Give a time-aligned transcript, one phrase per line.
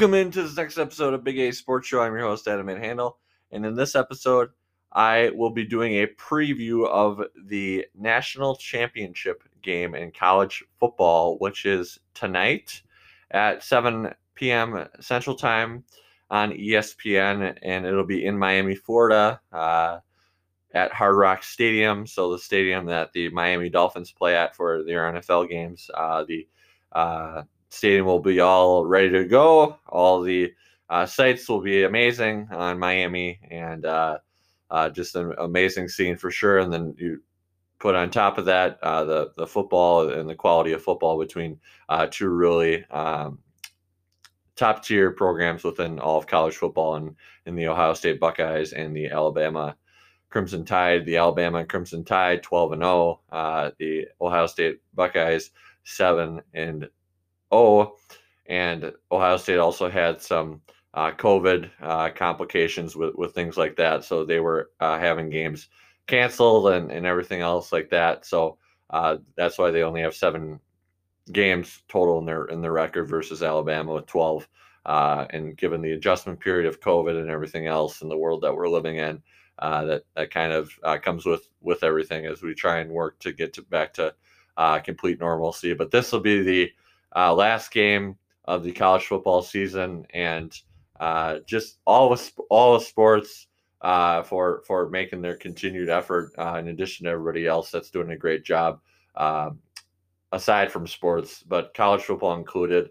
[0.00, 2.00] Welcome into this next episode of Big A Sports Show.
[2.00, 3.18] I'm your host, Adam Handel.
[3.52, 4.48] And in this episode,
[4.90, 11.66] I will be doing a preview of the national championship game in college football, which
[11.66, 12.80] is tonight
[13.32, 14.88] at 7 p.m.
[15.00, 15.84] Central Time
[16.30, 19.98] on ESPN, and it'll be in Miami, Florida, uh,
[20.72, 22.06] at Hard Rock Stadium.
[22.06, 25.90] So the stadium that the Miami Dolphins play at for their NFL games.
[25.92, 26.48] Uh, the
[26.90, 29.78] uh, stadium will be all ready to go.
[29.88, 30.52] All the
[30.88, 34.18] uh, sights will be amazing on Miami, and uh,
[34.70, 36.58] uh, just an amazing scene for sure.
[36.58, 37.22] And then you
[37.78, 41.58] put on top of that uh, the the football and the quality of football between
[41.88, 43.38] uh, two really um,
[44.56, 48.94] top tier programs within all of college football and in the Ohio State Buckeyes and
[48.94, 49.76] the Alabama
[50.28, 51.06] Crimson Tide.
[51.06, 53.20] The Alabama Crimson Tide 12 and 0.
[53.32, 55.50] Uh, the Ohio State Buckeyes
[55.84, 56.88] 7 and
[57.52, 57.96] 0.
[58.46, 60.60] And Ohio State also had some
[60.94, 64.04] uh, COVID uh, complications with, with things like that.
[64.04, 65.68] So they were uh, having games
[66.06, 68.26] canceled and, and everything else like that.
[68.26, 68.58] So
[68.90, 70.58] uh, that's why they only have seven
[71.32, 74.48] games total in their in their record versus Alabama with 12.
[74.86, 78.54] Uh, and given the adjustment period of COVID and everything else in the world that
[78.54, 79.22] we're living in,
[79.60, 83.30] uh, that that kind of comes with with everything as we try and work to
[83.30, 84.12] get to back to
[84.82, 85.74] complete normalcy.
[85.74, 86.72] But this will be the
[87.14, 90.60] last game of the college football season and
[90.98, 93.46] uh, just all of all of sports
[93.80, 96.32] uh, for for making their continued effort.
[96.38, 98.80] Uh, in addition to everybody else that's doing a great job,
[99.16, 99.58] um,
[100.32, 102.90] aside from sports, but college football included.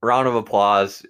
[0.00, 1.04] Round of applause.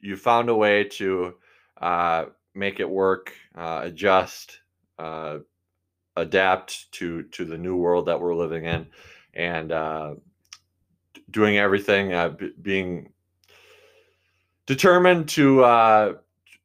[0.00, 1.34] You found a way to
[1.80, 4.60] uh, make it work, uh, adjust,
[4.98, 5.38] uh,
[6.16, 8.86] adapt to to the new world that we're living in,
[9.34, 9.72] and
[11.30, 13.12] doing everything, uh, b- being
[14.66, 16.14] determined to uh,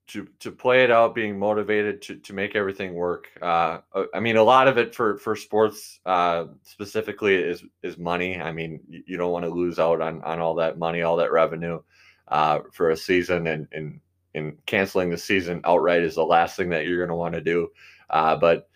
[0.07, 3.27] to to play it out, being motivated to to make everything work.
[3.41, 7.97] Uh, uh I mean, a lot of it for for sports uh, specifically is is
[7.97, 8.39] money.
[8.39, 11.31] I mean, you don't want to lose out on on all that money, all that
[11.31, 11.81] revenue
[12.27, 13.99] uh, for a season, and and
[14.33, 17.41] and canceling the season outright is the last thing that you're going to want to
[17.41, 17.69] do.
[18.09, 18.69] Uh, but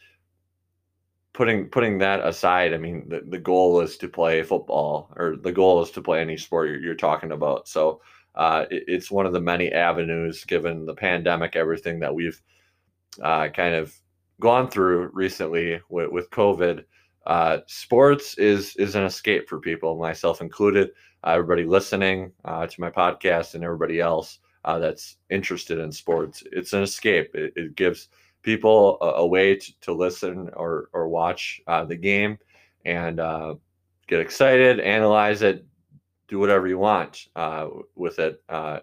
[1.36, 5.52] putting putting that aside, I mean, the, the goal is to play football, or the
[5.52, 7.68] goal is to play any sport you're, you're talking about.
[7.68, 8.02] So
[8.36, 12.42] uh, it, it's one of the many avenues, given the pandemic, everything that we've
[13.22, 13.94] uh, kind of
[14.40, 16.86] gone through recently with, with COVID.
[17.28, 20.92] Uh, sports is is an escape for people, myself included.
[21.26, 26.74] everybody listening uh, to my podcast and everybody else uh, that's interested in sports, it's
[26.74, 27.36] an escape.
[27.36, 28.10] It, it gives
[28.46, 32.38] people a, a way to, to, listen or, or watch uh, the game
[32.86, 33.56] and uh,
[34.08, 35.66] get excited, analyze it,
[36.28, 38.80] do whatever you want uh, with it, uh,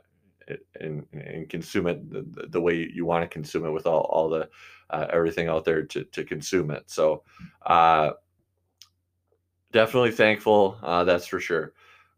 [0.80, 4.28] and, and consume it the, the way you want to consume it with all, all
[4.28, 4.48] the
[4.90, 6.82] uh, everything out there to, to consume it.
[6.90, 7.22] So
[7.64, 8.10] uh,
[9.70, 11.72] definitely thankful, that's for sure.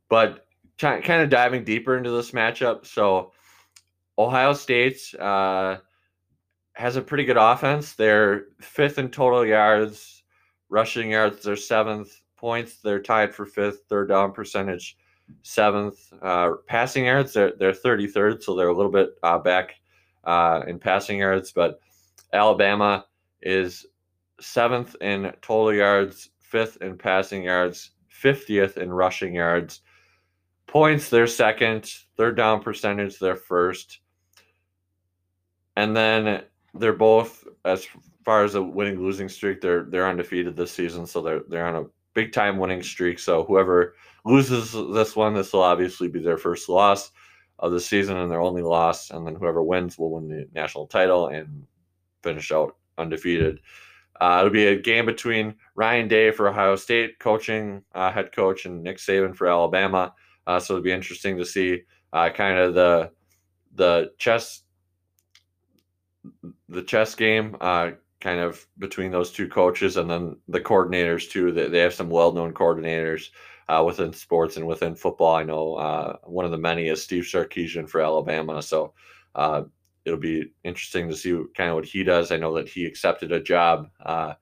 [0.08, 0.46] But
[0.78, 2.86] kind of diving deeper into this matchup.
[2.86, 3.32] So
[4.18, 5.14] Ohio State's
[6.74, 7.94] has a pretty good offense.
[7.94, 10.22] They're fifth in total yards,
[10.68, 11.42] rushing yards.
[11.42, 12.80] They're seventh points.
[12.82, 13.84] They're tied for fifth.
[13.88, 14.96] Third down percentage,
[15.42, 16.12] seventh.
[16.20, 19.76] Uh, passing yards, they're they're thirty third, so they're a little bit uh, back
[20.24, 21.52] uh, in passing yards.
[21.52, 21.80] But
[22.32, 23.06] Alabama
[23.42, 23.86] is
[24.40, 29.80] seventh in total yards, fifth in passing yards, fiftieth in rushing yards.
[30.66, 31.88] Points, they're second.
[32.16, 34.00] Third down percentage, they're first.
[35.76, 36.42] And then
[36.74, 37.86] they're both as
[38.24, 41.84] far as a winning losing streak, they're they're undefeated this season, so they're they're on
[41.84, 43.18] a big time winning streak.
[43.18, 47.10] So whoever loses this one, this will obviously be their first loss
[47.58, 50.86] of the season and their only loss, and then whoever wins will win the national
[50.86, 51.64] title and
[52.22, 53.60] finish out undefeated.
[54.20, 58.64] Uh, it'll be a game between Ryan Day for Ohio State coaching uh, head coach
[58.64, 60.14] and Nick Saban for Alabama.
[60.46, 61.82] Uh, so it'll be interesting to see
[62.12, 63.10] uh, kind of the
[63.74, 64.62] the chess
[66.74, 71.52] the chess game, uh, kind of between those two coaches, and then the coordinators too.
[71.52, 73.30] They, they have some well-known coordinators
[73.68, 75.36] uh, within sports and within football.
[75.36, 78.94] I know uh, one of the many is Steve Sarkisian for Alabama, so
[79.34, 79.62] uh,
[80.04, 82.30] it'll be interesting to see kind of what he does.
[82.30, 84.34] I know that he accepted a job uh,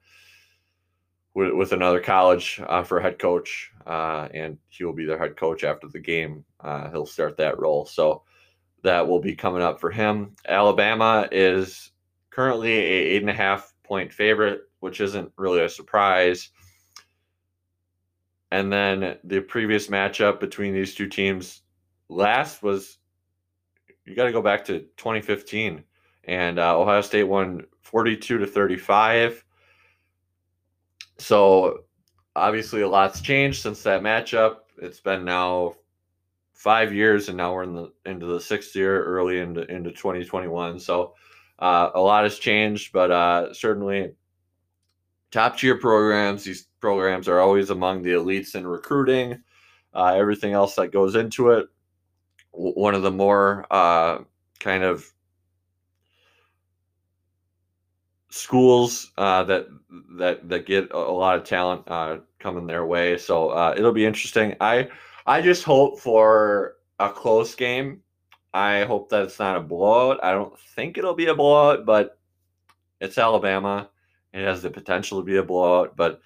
[1.34, 5.64] with, with another college uh, for head coach, and he will be their head coach
[5.64, 6.44] after the game.
[6.90, 7.86] he'll start that role.
[7.86, 8.24] So
[8.82, 10.34] that will be coming up for him.
[10.46, 11.91] Alabama is
[12.32, 12.82] currently a
[13.14, 16.50] eight and a half point favorite, which isn't really a surprise.
[18.50, 21.62] and then the previous matchup between these two teams
[22.08, 22.98] last was
[24.04, 25.84] you got to go back to 2015
[26.24, 29.44] and uh, ohio state won 42 to 35
[31.18, 31.84] so
[32.36, 34.56] obviously a lot's changed since that matchup.
[34.78, 35.76] It's been now
[36.52, 40.78] five years and now we're in the into the sixth year early into into 2021
[40.78, 41.14] so
[41.62, 44.12] uh, a lot has changed but uh, certainly
[45.30, 49.40] top tier programs these programs are always among the elites in recruiting
[49.94, 51.66] uh, everything else that goes into it
[52.52, 54.18] one of the more uh,
[54.60, 55.10] kind of
[58.30, 59.66] schools uh, that
[60.16, 63.16] that that get a lot of talent uh, coming their way.
[63.18, 64.54] So it'll be interesting.
[64.60, 64.88] I
[65.26, 68.02] I just hope for a close game.
[68.54, 70.22] I hope that it's not a blowout.
[70.22, 72.18] I don't think it'll be a blowout, but
[73.00, 73.88] it's Alabama.
[74.32, 75.96] It has the potential to be a blowout.
[75.96, 76.20] But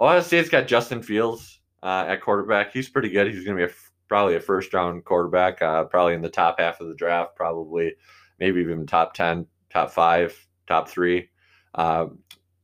[0.00, 2.72] Ohio State's got Justin Fields uh, at quarterback.
[2.72, 3.28] He's pretty good.
[3.28, 3.74] He's going to be a,
[4.08, 7.94] probably a first round quarterback, uh, probably in the top half of the draft, probably
[8.38, 10.34] maybe even top 10, top five,
[10.66, 11.30] top three.
[11.74, 12.06] Uh,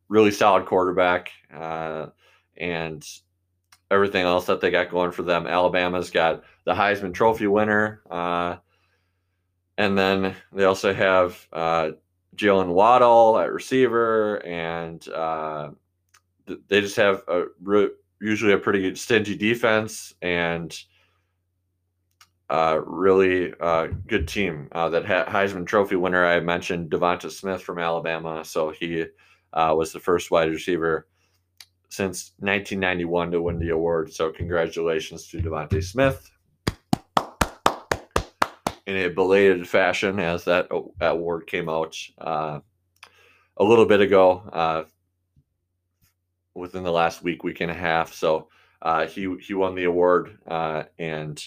[0.08, 1.31] really solid quarterback.
[1.52, 2.06] Uh,
[2.56, 3.06] and
[3.90, 5.46] everything else that they got going for them.
[5.46, 8.02] Alabama's got the Heisman Trophy winner.
[8.10, 8.56] Uh,
[9.79, 11.91] and then they also have uh,
[12.37, 15.71] Jaylen Waddle at receiver, and uh,
[16.69, 17.91] they just have a re-
[18.21, 20.76] usually a pretty stingy defense and
[22.50, 24.69] uh, really uh, good team.
[24.73, 29.06] Uh, that Heisman Trophy winner I mentioned, DeVonta Smith from Alabama, so he
[29.53, 31.06] uh, was the first wide receiver
[31.88, 34.12] since 1991 to win the award.
[34.12, 36.31] So congratulations to DeVonta Smith
[38.86, 40.69] in a belated fashion as that
[41.00, 42.60] award came out uh,
[43.56, 44.84] a little bit ago, uh,
[46.54, 48.12] within the last week, week and a half.
[48.14, 48.48] So
[48.82, 51.42] uh, he he won the award uh, and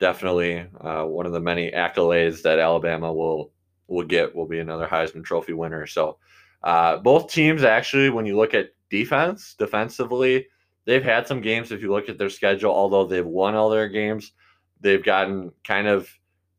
[0.00, 3.52] definitely uh, one of the many accolades that Alabama will
[3.86, 5.86] will get will be another Heisman Trophy winner.
[5.86, 6.18] So
[6.62, 10.46] uh, both teams actually, when you look at defense, defensively,
[10.84, 11.72] they've had some games.
[11.72, 14.32] If you look at their schedule, although they've won all their games,
[14.80, 16.08] they've gotten kind of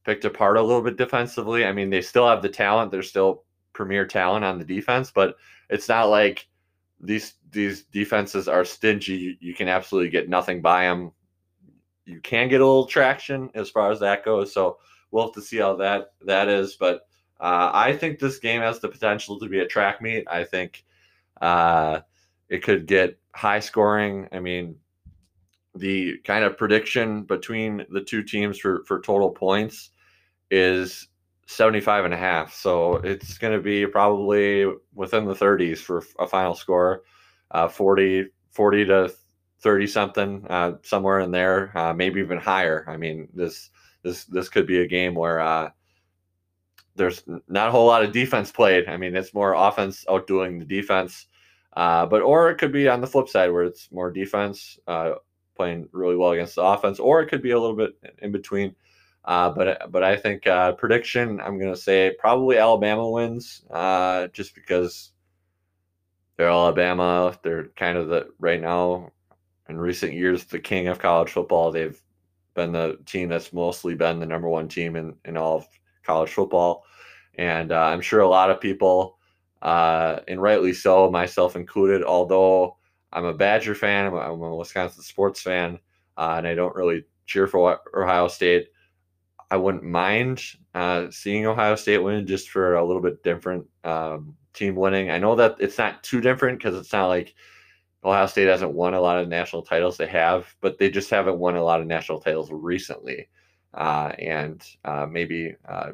[0.05, 1.65] picked apart a little bit defensively.
[1.65, 2.91] I mean, they still have the talent.
[2.91, 3.43] They're still
[3.73, 5.35] premier talent on the defense, but
[5.69, 6.47] it's not like
[7.01, 9.13] these these defenses are stingy.
[9.13, 11.11] You, you can absolutely get nothing by them.
[12.05, 14.53] You can get a little traction as far as that goes.
[14.53, 14.77] So
[15.11, 16.75] we'll have to see how that that is.
[16.75, 17.07] But
[17.39, 20.25] uh, I think this game has the potential to be a track meet.
[20.29, 20.85] I think
[21.41, 22.01] uh,
[22.47, 24.27] it could get high scoring.
[24.31, 24.75] I mean,
[25.73, 29.89] the kind of prediction between the two teams for, for total points
[30.51, 31.07] is
[31.47, 32.53] 75 and a half.
[32.53, 37.03] So it's going to be probably within the 30s for a final score,
[37.51, 39.13] uh, 40, 40 to
[39.61, 42.85] 30 something, uh, somewhere in there, uh, maybe even higher.
[42.87, 43.69] I mean, this,
[44.03, 45.69] this, this could be a game where, uh,
[46.95, 48.87] there's not a whole lot of defense played.
[48.87, 51.27] I mean, it's more offense outdoing the defense.
[51.75, 55.11] Uh, but or it could be on the flip side where it's more defense uh,
[55.55, 58.73] playing really well against the offense, or it could be a little bit in between.
[59.25, 64.53] Uh, but but I think uh, prediction I'm to say probably Alabama wins uh, just
[64.53, 65.11] because
[66.37, 67.37] they're Alabama.
[67.43, 69.11] They're kind of the right now
[69.67, 71.71] in recent years the king of college football.
[71.71, 71.99] They've
[72.53, 75.67] been the team that's mostly been the number one team in in all of
[76.03, 76.85] college football.
[77.37, 79.17] And uh, I'm sure a lot of people,
[79.61, 82.77] uh, and rightly so, myself included, although
[83.11, 85.79] I'm a Badger fan, I'm a, I'm a Wisconsin sports fan,
[86.15, 88.67] uh, and I don't really cheer for Ohio State.
[89.51, 90.41] I wouldn't mind
[90.73, 95.11] uh, seeing Ohio State win just for a little bit different um, team winning.
[95.11, 97.35] I know that it's not too different because it's not like
[98.03, 99.97] Ohio State hasn't won a lot of national titles.
[99.97, 103.29] They have, but they just haven't won a lot of national titles recently
[103.75, 105.91] uh, and uh, maybe uh,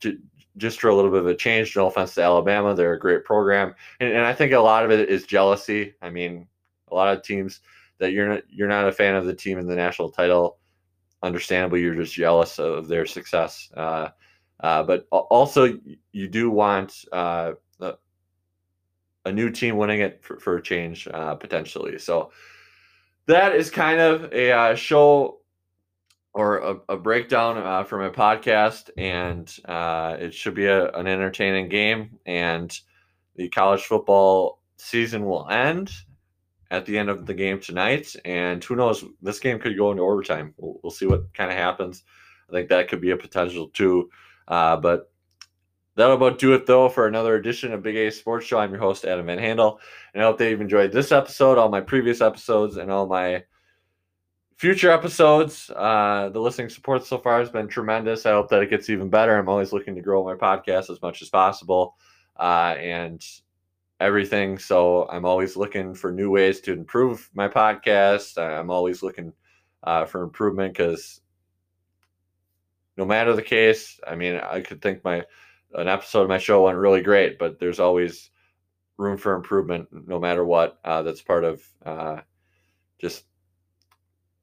[0.00, 0.18] j-
[0.56, 1.76] just for a little bit of a change.
[1.76, 4.90] No offense to Alabama, they're a great program, and, and I think a lot of
[4.90, 5.94] it is jealousy.
[6.02, 6.48] I mean,
[6.90, 7.60] a lot of teams
[7.98, 10.58] that you're not you're not a fan of the team in the national title.
[11.22, 13.70] Understandably, you're just jealous of their success.
[13.76, 14.08] Uh,
[14.60, 15.78] uh, but also,
[16.12, 17.52] you do want uh,
[19.24, 21.06] a new team winning it for, for a change
[21.40, 21.98] potentially.
[21.98, 22.30] So
[23.26, 25.38] that is kind of a show
[26.34, 31.06] or a, a breakdown uh, from a podcast, and uh, it should be a, an
[31.06, 32.18] entertaining game.
[32.26, 32.78] And
[33.34, 35.90] the college football season will end
[36.70, 38.14] at the end of the game tonight.
[38.24, 40.54] And who knows, this game could go into overtime.
[40.56, 42.04] We'll, we'll see what kind of happens.
[42.48, 44.10] I think that could be a potential too.
[44.46, 45.10] Uh, but
[45.94, 48.58] that'll about do it though for another edition of Big A Sports Show.
[48.58, 49.80] I'm your host Adam Van Handel,
[50.14, 53.44] and I hope that you've enjoyed this episode, all my previous episodes, and all my
[54.56, 55.70] future episodes.
[55.70, 58.26] Uh, the listening support so far has been tremendous.
[58.26, 59.36] I hope that it gets even better.
[59.36, 61.96] I'm always looking to grow my podcast as much as possible
[62.38, 63.24] uh, and
[64.00, 64.58] everything.
[64.58, 68.38] So I'm always looking for new ways to improve my podcast.
[68.38, 69.32] I'm always looking
[69.82, 71.20] uh, for improvement because
[72.96, 75.24] no matter the case, I mean, I could think my
[75.74, 78.30] an episode of my show went really great, but there's always
[78.96, 80.78] room for improvement no matter what.
[80.84, 82.20] Uh, that's part of uh,
[82.98, 83.24] just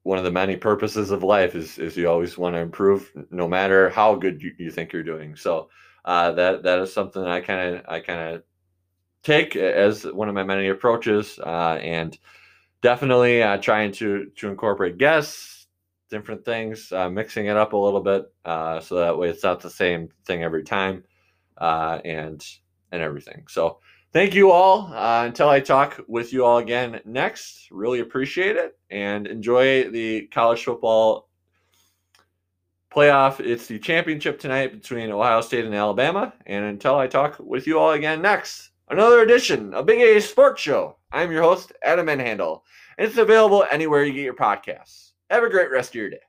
[0.04, 3.48] one of the many purposes of life is, is you always want to improve no
[3.48, 5.34] matter how good you, you think you're doing.
[5.34, 5.68] So
[6.04, 8.42] uh, that that is something I kind of I kind of
[9.26, 12.18] take as one of my many approaches uh, and
[12.80, 15.66] definitely uh, trying to to incorporate guests
[16.08, 19.60] different things uh, mixing it up a little bit uh, so that way it's not
[19.60, 21.02] the same thing every time
[21.58, 22.46] uh, and
[22.92, 23.78] and everything so
[24.12, 24.90] thank you all.
[24.94, 30.26] Uh, until I talk with you all again next, really appreciate it and enjoy the
[30.28, 31.28] college football
[32.90, 33.40] playoff.
[33.40, 36.32] It's the championship tonight between Ohio State and Alabama.
[36.46, 40.62] And until I talk with you all again next, another edition of Big A Sports
[40.62, 40.96] Show.
[41.12, 42.64] I'm your host, Adam Van Handel,
[42.98, 45.12] and it's available anywhere you get your podcasts.
[45.30, 46.20] Have a great rest of your day.